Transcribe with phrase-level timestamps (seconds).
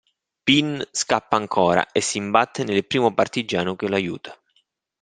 [0.43, 4.35] Pin scappa ancora e si imbatte nel primo partigiano che lo aiuta.